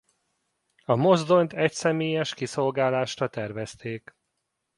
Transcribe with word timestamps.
A 0.85 0.95
mozdonyt 0.95 1.53
egyszemélyes 1.53 2.33
kiszolgálásra 2.33 3.27
tervezték. 3.27 4.15